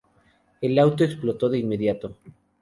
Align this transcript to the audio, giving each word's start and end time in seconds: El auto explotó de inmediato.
El 0.61 0.79
auto 0.79 1.03
explotó 1.03 1.47
de 1.47 1.59
inmediato. 1.59 2.17